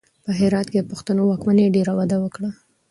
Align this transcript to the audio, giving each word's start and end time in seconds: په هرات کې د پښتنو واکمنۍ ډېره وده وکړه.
په 0.23 0.31
هرات 0.39 0.67
کې 0.71 0.77
د 0.81 0.85
پښتنو 0.91 1.21
واکمنۍ 1.27 1.67
ډېره 1.75 1.93
وده 1.99 2.17
وکړه. 2.19 2.49